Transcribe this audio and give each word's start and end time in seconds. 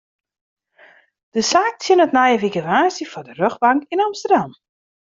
De 1.33 1.41
saak 1.51 1.75
tsjinnet 1.77 2.15
nije 2.17 2.41
wike 2.43 2.61
woansdei 2.69 3.07
foar 3.11 3.25
de 3.27 3.33
rjochtbank 3.35 3.81
yn 3.93 4.03
Amsterdam. 4.07 4.51